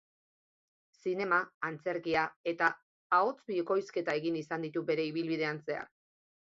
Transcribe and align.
Zinema, 1.01 1.39
antzerkia 1.69 2.25
eta 2.53 2.71
ahots-bikoizketa 3.19 4.19
egin 4.23 4.43
izan 4.45 4.69
ditu 4.69 4.89
bere 4.93 5.11
ibilbidean 5.15 5.65
zehar. 5.67 5.97